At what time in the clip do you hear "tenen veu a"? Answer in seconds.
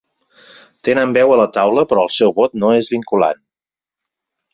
0.87-1.37